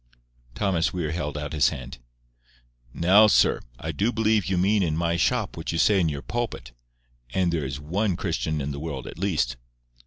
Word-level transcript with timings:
Thomas 0.55 0.91
Weir 0.91 1.11
held 1.11 1.37
out 1.37 1.53
his 1.53 1.69
hand. 1.69 1.99
"Now, 2.91 3.27
sir, 3.27 3.61
I 3.77 3.91
do 3.91 4.11
believe 4.11 4.47
you 4.47 4.57
mean 4.57 4.81
in 4.81 4.97
my 4.97 5.15
shop 5.15 5.55
what 5.55 5.71
you 5.71 5.77
say 5.77 5.99
in 5.99 6.09
your 6.09 6.23
pulpit; 6.23 6.71
and 7.35 7.51
there 7.53 7.65
is 7.65 7.79
ONE 7.79 8.15
Christian 8.15 8.61
in 8.61 8.71
the 8.71 8.79
world 8.79 9.05
at 9.05 9.19
least. 9.19 9.57